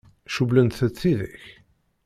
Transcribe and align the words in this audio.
Cewwlent-t 0.35 0.81
tidak? 0.99 1.41